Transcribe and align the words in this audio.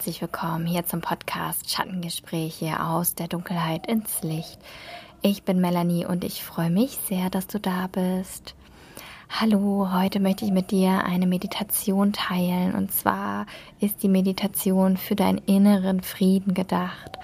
herzlich 0.00 0.22
willkommen 0.22 0.64
hier 0.64 0.86
zum 0.86 1.02
Podcast 1.02 1.70
Schattengespräche 1.70 2.82
aus 2.82 3.14
der 3.14 3.28
Dunkelheit 3.28 3.86
ins 3.86 4.22
Licht. 4.22 4.58
Ich 5.20 5.42
bin 5.42 5.60
Melanie 5.60 6.06
und 6.06 6.24
ich 6.24 6.42
freue 6.42 6.70
mich 6.70 6.96
sehr, 7.06 7.28
dass 7.28 7.46
du 7.48 7.60
da 7.60 7.86
bist. 7.86 8.54
Hallo, 9.28 9.92
heute 9.92 10.18
möchte 10.18 10.46
ich 10.46 10.52
mit 10.52 10.70
dir 10.70 11.04
eine 11.04 11.26
Meditation 11.26 12.14
teilen 12.14 12.74
und 12.74 12.90
zwar 12.90 13.44
ist 13.78 14.02
die 14.02 14.08
Meditation 14.08 14.96
für 14.96 15.16
deinen 15.16 15.36
inneren 15.36 16.00
Frieden 16.00 16.54
gedacht. 16.54 17.18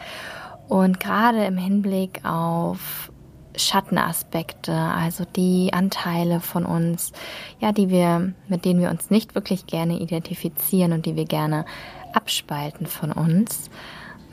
Und 0.68 1.00
gerade 1.00 1.46
im 1.46 1.56
Hinblick 1.56 2.26
auf 2.26 3.10
Schattenaspekte, 3.56 4.74
also 4.74 5.24
die 5.24 5.72
Anteile 5.72 6.40
von 6.40 6.66
uns, 6.66 7.12
ja, 7.58 7.72
die 7.72 7.88
wir, 7.88 8.34
mit 8.48 8.66
denen 8.66 8.80
wir 8.80 8.90
uns 8.90 9.08
nicht 9.08 9.34
wirklich 9.34 9.66
gerne 9.66 9.98
identifizieren 9.98 10.92
und 10.92 11.06
die 11.06 11.16
wir 11.16 11.24
gerne 11.24 11.64
abspalten 12.12 12.86
von 12.86 13.12
uns, 13.12 13.70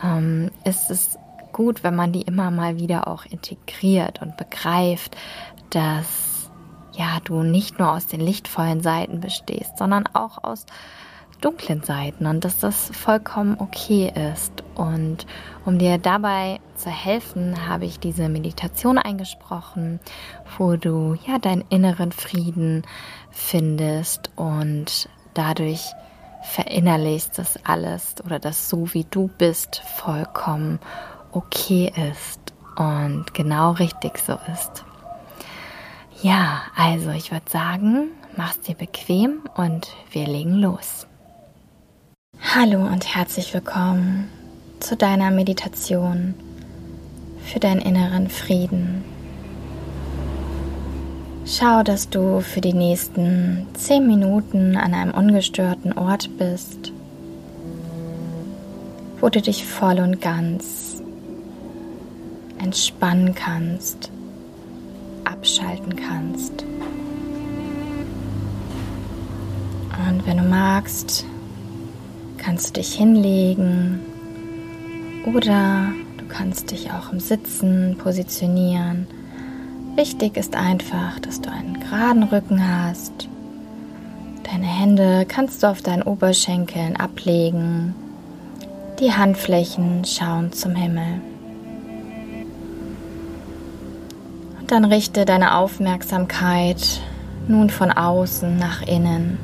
ähm, 0.04 0.52
ist 0.66 0.90
es 0.90 1.18
gut, 1.52 1.84
wenn 1.84 1.96
man 1.96 2.12
die 2.12 2.24
immer 2.24 2.52
mal 2.52 2.78
wieder 2.78 3.08
auch 3.08 3.26
integriert 3.26 4.22
und 4.22 4.38
begreift, 4.38 5.16
dass 5.70 6.50
ja, 6.94 7.20
du 7.24 7.44
nicht 7.44 7.80
nur 7.80 7.92
aus 7.92 8.08
den 8.08 8.20
lichtvollen 8.20 8.82
Seiten 8.82 9.20
bestehst, 9.20 9.78
sondern 9.78 10.08
auch 10.14 10.44
aus 10.44 10.66
dunklen 11.42 11.84
Seiten 11.84 12.26
und 12.26 12.46
dass 12.46 12.60
das 12.60 12.90
vollkommen 12.94 13.58
okay 13.60 14.12
ist. 14.34 14.64
Und 14.76 15.26
um 15.66 15.78
dir 15.78 15.98
dabei 15.98 16.60
zu 16.76 16.90
helfen, 16.90 17.68
habe 17.68 17.86
ich 17.86 18.00
diese 18.00 18.30
Meditation 18.30 18.98
eingesprochen, 18.98 20.00
wo 20.58 20.78
du 20.78 21.18
ja 21.28 21.40
deinen 21.40 21.66
inneren 21.70 22.12
Frieden 22.12 22.84
findest 23.32 24.32
und 24.36 25.10
dadurch 25.34 25.94
verinnerlichst, 26.44 27.38
dass 27.38 27.64
alles 27.66 28.16
oder 28.24 28.40
dass 28.40 28.70
so 28.70 28.94
wie 28.94 29.06
du 29.10 29.30
bist 29.38 29.82
vollkommen 29.98 30.80
okay 31.32 31.92
ist 32.12 32.40
und 32.76 33.34
genau 33.34 33.72
richtig 33.72 34.18
so 34.20 34.38
ist. 34.52 34.86
Ja, 36.22 36.62
also 36.76 37.10
ich 37.10 37.32
würde 37.32 37.50
sagen, 37.50 38.10
mach's 38.38 38.62
dir 38.62 38.76
bequem 38.76 39.42
und 39.56 39.96
wir 40.12 40.28
legen 40.28 40.56
los. 40.56 41.08
Hallo 42.56 42.86
und 42.86 43.16
herzlich 43.16 43.54
willkommen 43.54 44.30
zu 44.80 44.96
deiner 44.96 45.32
Meditation 45.32 46.36
für 47.44 47.60
deinen 47.60 47.82
inneren 47.82 48.30
Frieden. 48.30 49.04
Schau, 51.46 51.84
dass 51.84 52.10
du 52.10 52.40
für 52.40 52.62
die 52.62 52.74
nächsten 52.74 53.68
zehn 53.74 54.08
Minuten 54.08 54.78
an 54.78 54.94
einem 54.94 55.12
ungestörten 55.12 55.92
Ort 55.92 56.30
bist, 56.38 56.94
wo 59.20 59.28
du 59.28 59.42
dich 59.42 59.66
voll 59.66 60.00
und 60.00 60.22
ganz 60.22 61.04
entspannen 62.60 63.36
kannst, 63.36 64.10
abschalten 65.26 65.98
kannst. 65.98 66.64
Und 70.08 70.26
wenn 70.26 70.38
du 70.38 70.44
magst, 70.44 71.26
kannst 72.38 72.70
du 72.70 72.80
dich 72.80 72.94
hinlegen 72.94 74.00
oder 75.26 75.90
du 76.18 76.26
kannst 76.30 76.72
dich 76.72 76.90
auch 76.92 77.12
im 77.12 77.20
Sitzen 77.20 77.98
positionieren. 77.98 79.08
Wichtig 79.96 80.38
ist 80.38 80.56
einfach, 80.56 81.20
dass 81.20 81.40
du 81.40 81.52
einen 81.52 81.80
geraden 81.80 82.24
Rücken 82.24 82.68
hast. 82.68 83.30
Deine 84.44 84.66
Hände 84.66 85.26
kannst 85.28 85.62
du 85.62 85.68
auf 85.68 85.84
deinen 85.84 86.02
Oberschenkeln 86.02 86.96
ablegen. 86.96 87.94
Die 89.00 89.14
Handflächen 89.14 90.04
schauen 90.04 90.52
zum 90.52 90.74
Himmel. 90.74 91.22
Und 94.60 94.72
dann 94.72 94.86
richte 94.86 95.26
deine 95.26 95.58
Aufmerksamkeit 95.58 97.02
nun 97.48 97.70
von 97.70 97.92
außen 97.92 98.58
nach 98.58 98.82
innen. 98.82 99.38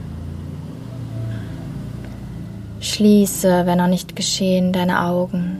Schließe, 2.79 3.67
wenn 3.67 3.77
noch 3.77 3.87
nicht 3.87 4.15
geschehen, 4.15 4.73
deine 4.73 5.01
Augen. 5.01 5.58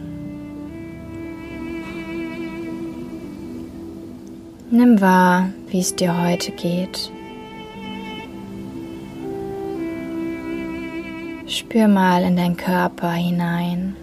Nimm 4.71 5.01
wahr, 5.01 5.49
wie 5.69 5.79
es 5.79 5.95
dir 5.95 6.21
heute 6.21 6.51
geht. 6.51 7.11
Spür 11.47 11.87
mal 11.87 12.21
in 12.21 12.35
deinen 12.35 12.55
Körper 12.55 13.11
hinein. 13.13 13.95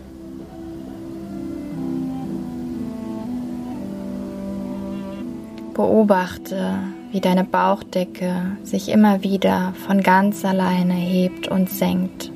Beobachte, 5.73 6.79
wie 7.13 7.21
deine 7.21 7.45
Bauchdecke 7.45 8.57
sich 8.65 8.89
immer 8.89 9.23
wieder 9.23 9.73
von 9.87 10.01
ganz 10.01 10.45
alleine 10.45 10.95
hebt 10.95 11.47
und 11.47 11.71
senkt. 11.71 12.33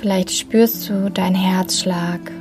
Vielleicht 0.00 0.30
spürst 0.30 0.88
du 0.88 1.10
deinen 1.10 1.34
Herzschlag. 1.34 2.37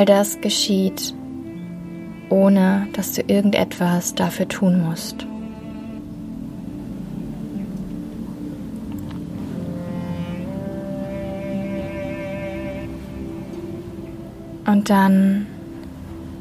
All 0.00 0.06
das 0.06 0.40
geschieht, 0.40 1.14
ohne 2.30 2.88
dass 2.94 3.12
du 3.12 3.20
irgendetwas 3.20 4.14
dafür 4.14 4.48
tun 4.48 4.82
musst. 4.82 5.26
Und 14.64 14.88
dann 14.88 15.46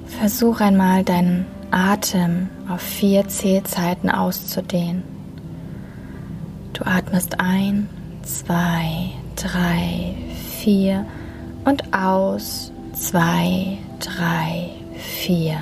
versuch 0.05 0.61
einmal 0.61 1.03
deinen 1.03 1.45
Atem 1.69 2.47
auf 2.69 2.79
vier 2.79 3.27
Zählzeiten 3.27 4.09
auszudehnen. 4.09 5.03
Du 6.71 6.85
atmest 6.85 7.41
ein, 7.41 7.89
zwei, 8.23 9.09
drei, 9.35 10.15
vier 10.61 11.05
und 11.65 11.93
aus, 11.93 12.71
zwei, 12.99 13.77
drei, 13.99 14.69
vier. 14.95 15.57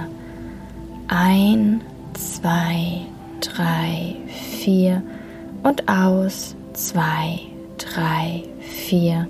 Ein, 1.08 1.82
zwei, 2.14 3.02
drei, 3.40 4.16
vier 4.28 5.02
und 5.64 5.88
aus, 5.88 6.56
zwei, 6.74 7.40
drei, 7.78 8.44
vier. 8.60 9.28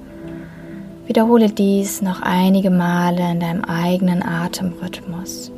Wiederhole 1.06 1.50
dies 1.50 2.02
noch 2.02 2.22
einige 2.22 2.70
Male 2.70 3.32
in 3.32 3.40
deinem 3.40 3.64
eigenen 3.66 4.24
Atemrhythmus. 4.24 5.52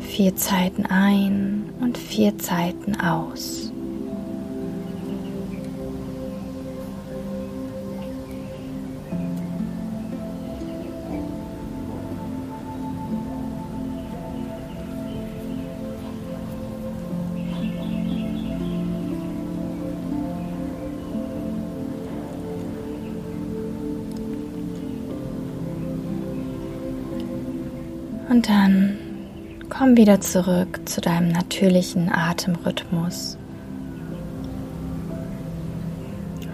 Vier 0.00 0.34
Zeiten 0.36 0.86
ein 0.86 1.70
und 1.80 1.98
vier 1.98 2.38
Zeiten 2.38 2.98
aus. 3.00 3.65
Und 28.36 28.50
dann 28.50 28.98
komm 29.70 29.96
wieder 29.96 30.20
zurück 30.20 30.80
zu 30.84 31.00
deinem 31.00 31.32
natürlichen 31.32 32.12
Atemrhythmus. 32.12 33.38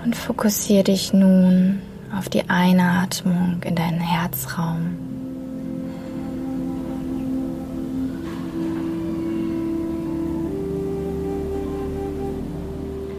Und 0.04 0.14
fokussiere 0.14 0.84
dich 0.84 1.12
nun 1.12 1.80
auf 2.16 2.28
die 2.28 2.48
Einatmung 2.48 3.56
in 3.64 3.74
deinen 3.74 3.98
Herzraum. 3.98 4.96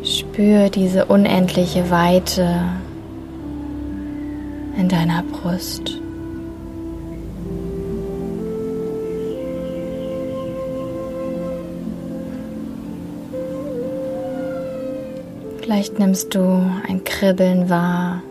Spür 0.05 0.69
diese 0.69 1.03
unendliche 1.07 1.89
Weite 1.89 2.63
in 4.77 4.87
deiner 4.87 5.21
Brust. 5.23 5.99
Vielleicht 15.63 15.97
nimmst 15.97 16.35
du 16.35 16.41
ein 16.89 17.05
Kribbeln 17.05 17.69
wahr. 17.69 18.21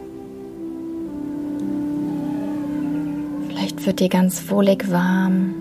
Vielleicht 3.48 3.86
wird 3.86 4.00
dir 4.00 4.10
ganz 4.10 4.50
wohlig 4.50 4.90
warm. 4.90 5.54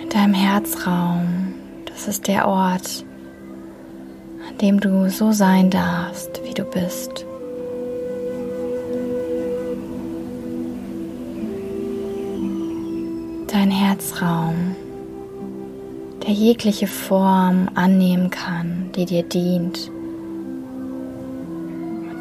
In 0.00 0.08
deinem 0.08 0.34
Herzraum, 0.34 1.54
das 1.86 2.06
ist 2.06 2.28
der 2.28 2.46
Ort, 2.46 3.04
an 4.48 4.56
dem 4.58 4.78
du 4.78 5.10
so 5.10 5.32
sein 5.32 5.70
darfst, 5.70 6.40
wie 6.44 6.54
du 6.54 6.62
bist. 6.62 7.25
Dein 13.58 13.70
Herzraum, 13.70 14.76
der 16.22 16.34
jegliche 16.34 16.86
Form 16.86 17.70
annehmen 17.74 18.28
kann, 18.28 18.90
die 18.94 19.06
dir 19.06 19.22
dient, 19.22 19.90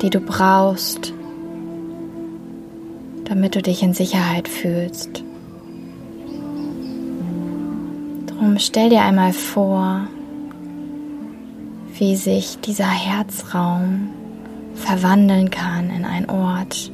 die 0.01 0.09
du 0.09 0.21
brauchst, 0.21 1.13
damit 3.25 3.53
du 3.53 3.61
dich 3.61 3.83
in 3.83 3.93
Sicherheit 3.93 4.47
fühlst. 4.47 5.25
Drum 8.27 8.57
stell 8.57 8.89
dir 8.89 9.01
einmal 9.01 9.33
vor, 9.33 10.07
wie 11.97 12.15
sich 12.15 12.59
dieser 12.61 12.85
Herzraum 12.85 14.09
verwandeln 14.75 15.49
kann 15.49 15.89
in 15.89 16.05
einen 16.05 16.29
Ort, 16.29 16.93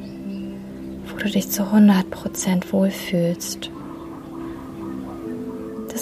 wo 1.06 1.16
du 1.16 1.30
dich 1.30 1.48
zu 1.48 1.62
100% 1.62 2.72
wohlfühlst. 2.72 3.70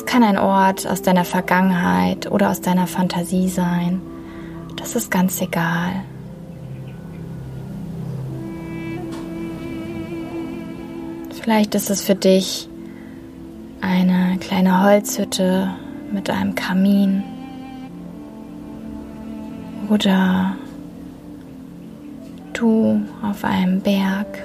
Das 0.00 0.06
kann 0.06 0.22
ein 0.22 0.38
Ort 0.38 0.86
aus 0.86 1.02
deiner 1.02 1.26
Vergangenheit 1.26 2.32
oder 2.32 2.48
aus 2.48 2.62
deiner 2.62 2.86
Fantasie 2.86 3.50
sein. 3.50 4.00
Das 4.76 4.96
ist 4.96 5.10
ganz 5.10 5.38
egal. 5.42 5.92
Vielleicht 11.42 11.74
ist 11.74 11.90
es 11.90 12.00
für 12.00 12.14
dich 12.14 12.66
eine 13.82 14.38
kleine 14.38 14.82
Holzhütte 14.82 15.74
mit 16.10 16.30
einem 16.30 16.54
Kamin 16.54 17.22
oder 19.90 20.56
du 22.54 23.02
auf 23.20 23.44
einem 23.44 23.82
Berg. 23.82 24.42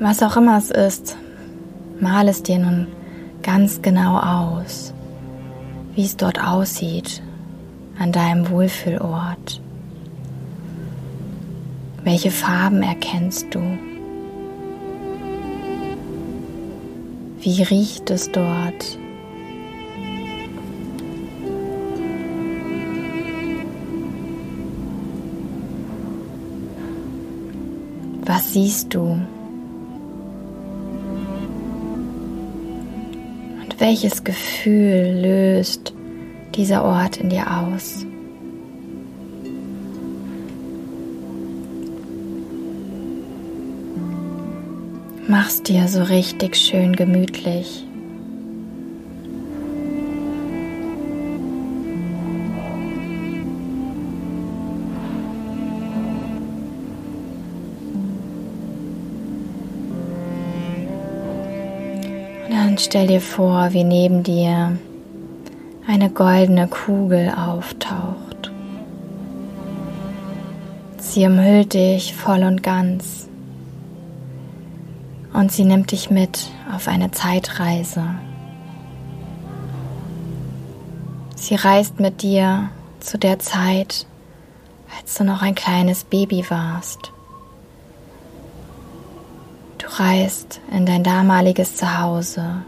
Was 0.00 0.20
auch 0.20 0.36
immer 0.36 0.58
es 0.58 0.72
ist, 0.72 1.16
mal 2.00 2.28
es 2.28 2.42
dir 2.42 2.58
nun 2.58 2.86
ganz 3.42 3.82
genau 3.82 4.18
aus, 4.18 4.92
wie 5.94 6.04
es 6.04 6.16
dort 6.16 6.42
aussieht 6.42 7.22
an 7.98 8.12
deinem 8.12 8.48
Wohlfühlort. 8.50 9.60
Welche 12.02 12.30
Farben 12.30 12.82
erkennst 12.82 13.54
du? 13.54 13.60
Wie 17.40 17.62
riecht 17.62 18.10
es 18.10 18.30
dort? 18.30 18.98
Was 28.24 28.52
siehst 28.52 28.94
du? 28.94 29.20
Welches 33.80 34.24
Gefühl 34.24 35.20
löst 35.22 35.94
dieser 36.54 36.84
Ort 36.84 37.16
in 37.16 37.30
dir 37.30 37.46
aus? 37.50 38.04
Mach's 45.26 45.62
dir 45.62 45.88
so 45.88 46.02
richtig 46.02 46.56
schön 46.56 46.94
gemütlich. 46.94 47.86
Stell 62.90 63.06
dir 63.06 63.20
vor, 63.20 63.72
wie 63.72 63.84
neben 63.84 64.24
dir 64.24 64.76
eine 65.86 66.10
goldene 66.10 66.66
Kugel 66.66 67.30
auftaucht. 67.30 68.50
Sie 70.98 71.24
umhüllt 71.24 71.74
dich 71.74 72.16
voll 72.16 72.42
und 72.42 72.64
ganz 72.64 73.28
und 75.32 75.52
sie 75.52 75.64
nimmt 75.64 75.92
dich 75.92 76.10
mit 76.10 76.50
auf 76.74 76.88
eine 76.88 77.12
Zeitreise. 77.12 78.02
Sie 81.36 81.54
reist 81.54 82.00
mit 82.00 82.22
dir 82.22 82.70
zu 82.98 83.18
der 83.18 83.38
Zeit, 83.38 84.04
als 84.98 85.14
du 85.14 85.22
noch 85.22 85.42
ein 85.42 85.54
kleines 85.54 86.02
Baby 86.02 86.44
warst. 86.48 87.12
Du 89.78 89.86
reist 89.86 90.60
in 90.72 90.86
dein 90.86 91.04
damaliges 91.04 91.76
Zuhause 91.76 92.64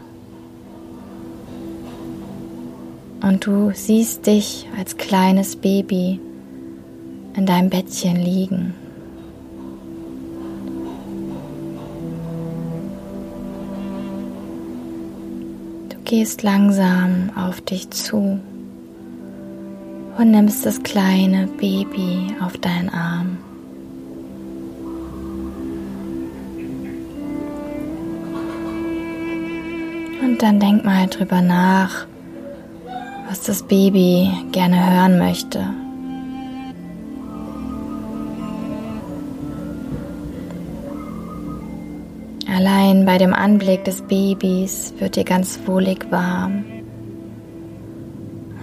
und 3.23 3.45
du 3.47 3.71
siehst 3.73 4.27
dich 4.27 4.67
als 4.77 4.97
kleines 4.97 5.55
Baby 5.55 6.19
in 7.35 7.45
deinem 7.47 7.69
Bettchen 7.69 8.17
liegen. 8.17 8.75
gehst 16.13 16.43
langsam 16.43 17.31
auf 17.35 17.59
dich 17.61 17.89
zu 17.89 18.39
und 20.15 20.31
nimmst 20.31 20.63
das 20.63 20.83
kleine 20.83 21.47
Baby 21.47 22.35
auf 22.39 22.55
deinen 22.57 22.89
Arm. 22.89 23.39
Und 30.21 30.39
dann 30.43 30.59
denk 30.59 30.85
mal 30.85 31.07
drüber 31.07 31.41
nach, 31.41 32.05
was 33.33 33.41
das 33.41 33.63
Baby 33.63 34.29
gerne 34.51 34.95
hören 34.95 35.17
möchte. 35.17 35.59
Allein 42.47 43.07
bei 43.07 43.17
dem 43.17 43.33
Anblick 43.33 43.85
des 43.85 44.03
Babys 44.03 44.93
wird 44.99 45.15
dir 45.15 45.23
ganz 45.23 45.59
wohlig 45.65 46.05
warm 46.11 46.63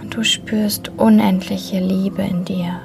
und 0.01 0.15
du 0.15 0.23
spürst 0.23 0.89
unendliche 0.95 1.81
Liebe 1.81 2.21
in 2.21 2.45
dir. 2.45 2.79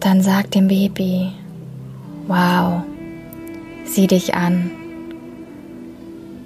Dann 0.00 0.20
sag 0.20 0.50
dem 0.50 0.66
Baby, 0.66 1.30
wow, 2.26 2.82
sieh 3.84 4.08
dich 4.08 4.34
an. 4.34 4.77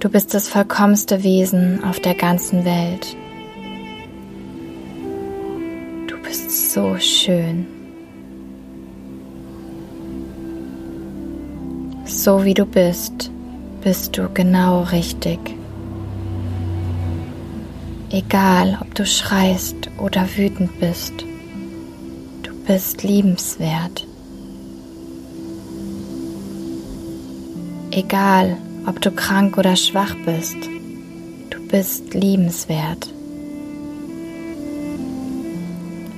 Du 0.03 0.09
bist 0.09 0.35
das 0.35 0.49
vollkommenste 0.49 1.23
Wesen 1.23 1.85
auf 1.85 2.01
der 2.01 2.15
ganzen 2.15 2.65
Welt. 2.65 3.17
Du 6.09 6.21
bist 6.25 6.73
so 6.73 6.99
schön. 6.99 7.69
So 12.05 12.45
wie 12.45 12.53
du 12.53 12.67
bist, 12.67 13.31
bist 13.85 14.19
du 14.19 14.29
genau 14.35 14.83
richtig. 14.83 15.39
Egal, 18.11 18.79
ob 18.81 18.93
du 18.97 19.07
schreist 19.07 19.89
oder 19.99 20.27
wütend 20.37 20.81
bist, 20.81 21.15
du 22.43 22.53
bist 22.67 23.05
liebenswert. 23.05 24.05
Egal, 27.93 28.57
ob 28.87 29.01
du 29.01 29.11
krank 29.11 29.59
oder 29.59 29.77
schwach 29.77 30.15
bist, 30.25 30.57
du 31.51 31.61
bist 31.69 32.15
liebenswert. 32.15 33.09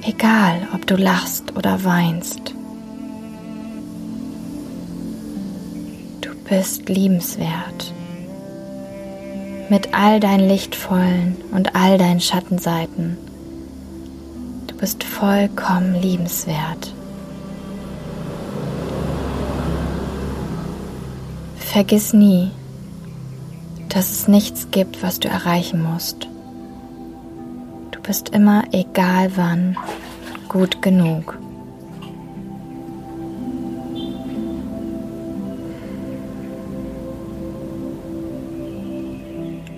Egal, 0.02 0.68
ob 0.74 0.86
du 0.86 0.96
lachst 0.96 1.56
oder 1.56 1.84
weinst, 1.84 2.54
bist 6.44 6.88
liebenswert. 6.88 7.92
Mit 9.70 9.94
all 9.94 10.20
deinen 10.20 10.46
lichtvollen 10.46 11.36
und 11.52 11.74
all 11.74 11.98
deinen 11.98 12.20
Schattenseiten. 12.20 13.16
Du 14.66 14.76
bist 14.76 15.02
vollkommen 15.04 16.00
liebenswert. 16.00 16.92
Vergiss 21.74 22.12
nie, 22.12 22.52
dass 23.88 24.12
es 24.12 24.28
nichts 24.28 24.68
gibt, 24.70 25.02
was 25.02 25.18
du 25.18 25.26
erreichen 25.26 25.82
musst. 25.82 26.28
Du 27.90 28.00
bist 28.00 28.28
immer, 28.28 28.62
egal 28.70 29.32
wann, 29.34 29.76
gut 30.48 30.82
genug. 30.82 31.36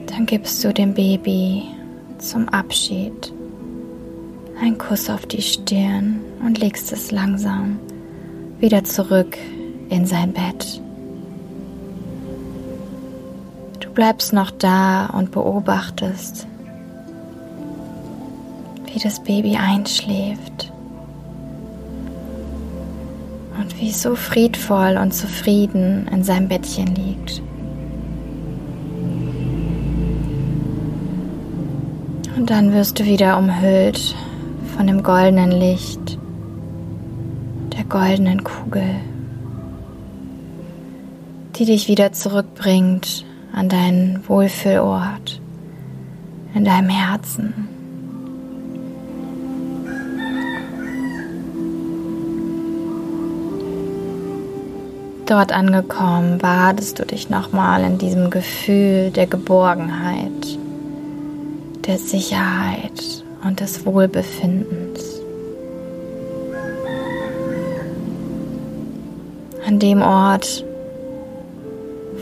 Dann 0.09 0.26
gibst 0.26 0.62
du 0.62 0.75
dem 0.75 0.93
Baby 0.93 1.62
zum 2.19 2.47
Abschied 2.50 3.33
einen 4.61 4.76
Kuss 4.76 5.09
auf 5.09 5.25
die 5.25 5.41
Stirn 5.41 6.21
und 6.45 6.59
legst 6.59 6.93
es 6.93 7.11
langsam 7.11 7.79
wieder 8.61 8.85
zurück 8.85 9.38
in 9.88 10.05
sein 10.05 10.35
Bett. 10.35 10.83
Du 13.80 13.90
bleibst 13.90 14.33
noch 14.33 14.50
da 14.50 15.06
und 15.06 15.33
beobachtest, 15.33 16.47
wie 18.87 18.99
das 18.99 19.23
Baby 19.23 19.56
einschläft 19.56 20.73
und 23.61 23.78
wie 23.78 23.92
so 23.92 24.14
friedvoll 24.14 24.97
und 24.97 25.12
zufrieden 25.12 26.09
in 26.11 26.25
seinem 26.25 26.49
Bettchen 26.49 26.95
liegt. 26.95 27.42
Und 32.37 32.50
dann 32.50 32.73
wirst 32.73 32.99
du 32.99 33.04
wieder 33.04 33.37
umhüllt 33.37 34.14
von 34.76 34.87
dem 34.87 35.02
goldenen 35.02 35.50
Licht, 35.50 36.18
der 37.76 37.85
goldenen 37.85 38.45
Kugel, 38.45 38.97
die 41.56 41.66
dich 41.66 41.88
wieder 41.88 42.12
zurückbringt 42.12 43.25
an 43.56 43.70
deinen 43.70 44.22
Wohlfühlort, 44.28 45.40
in 46.54 46.64
deinem 46.66 46.90
Herzen. 46.90 47.68
Dort 55.25 55.52
angekommen, 55.52 56.36
badest 56.38 56.98
du 56.98 57.06
dich 57.06 57.30
nochmal 57.30 57.82
in 57.82 57.96
diesem 57.96 58.28
Gefühl 58.28 59.10
der 59.10 59.26
Geborgenheit, 59.26 60.58
der 61.86 61.96
Sicherheit 61.96 63.25
und 63.42 63.60
des 63.60 63.86
Wohlbefindens. 63.86 65.22
An 69.66 69.78
dem 69.78 70.02
Ort, 70.02 70.64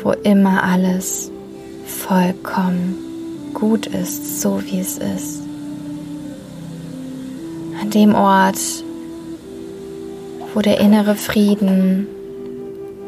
wo 0.05 0.13
immer 0.13 0.63
alles 0.63 1.33
vollkommen 1.87 3.51
gut 3.55 3.87
ist, 3.87 4.41
so 4.41 4.63
wie 4.65 4.79
es 4.79 4.99
ist. 4.99 5.43
An 7.81 7.91
dem 7.91 8.15
Ort, 8.15 8.59
wo 10.53 10.61
der 10.61 10.79
innere 10.79 11.17
Frieden 11.17 12.07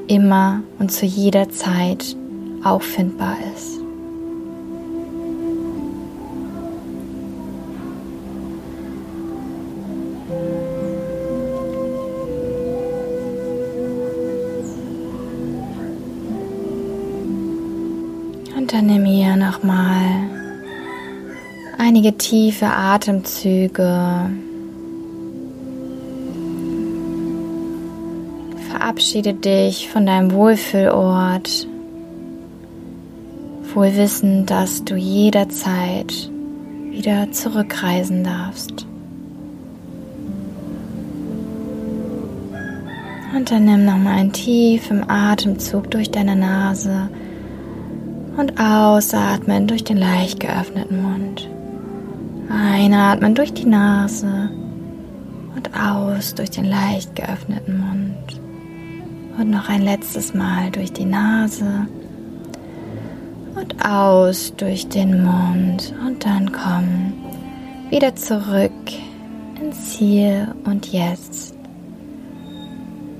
immer 0.09 0.63
und 0.79 0.91
zu 0.91 1.07
jeder 1.07 1.51
Zeit 1.51 2.17
auffindbar 2.65 3.37
ist. 3.55 3.86
Einige 21.97 22.19
tiefe 22.19 22.67
Atemzüge. 22.67 24.29
Verabschiede 28.71 29.33
dich 29.33 29.89
von 29.89 30.05
deinem 30.05 30.31
Wohlfühlort, 30.33 31.67
wohl 33.73 33.97
wissend, 33.97 34.51
dass 34.51 34.85
du 34.85 34.95
jederzeit 34.95 36.31
wieder 36.91 37.33
zurückreisen 37.33 38.25
darfst. 38.25 38.85
Und 43.35 43.51
dann 43.51 43.65
nimm 43.65 43.87
nochmal 43.87 44.19
einen 44.19 44.35
tiefen 44.35 45.09
Atemzug 45.09 45.91
durch 45.91 46.11
deine 46.11 46.37
Nase 46.37 47.09
und 48.37 48.61
ausatmen 48.61 49.67
durch 49.67 49.83
den 49.83 49.97
leicht 49.97 50.41
geöffneten 50.41 51.01
Mund. 51.01 51.49
Einatmen 52.51 53.35
durch 53.35 53.53
die 53.53 53.67
Nase 53.67 54.51
und 55.55 55.71
aus 55.75 56.35
durch 56.35 56.51
den 56.51 56.67
leicht 56.67 57.17
geöffneten 57.17 57.79
Mund. 57.79 58.41
Und 59.39 59.51
noch 59.51 59.69
ein 59.69 59.83
letztes 59.83 60.35
Mal 60.35 60.71
durch 60.71 60.93
die 60.93 61.05
Nase 61.05 61.87
und 63.55 63.85
aus 63.85 64.55
durch 64.57 64.89
den 64.89 65.25
Mund. 65.25 65.95
Und 66.07 66.25
dann 66.25 66.53
komm 66.53 67.13
wieder 67.91 68.15
zurück 68.15 68.73
ins 69.61 69.93
Hier 69.93 70.55
und 70.65 70.93
Jetzt. 70.93 71.55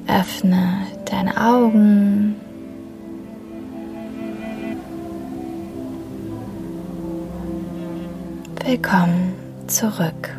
Öffne 0.07 0.87
deine 1.11 1.37
Augen 1.37 2.37
Willkommen 8.67 9.37
zurück. 9.69 10.37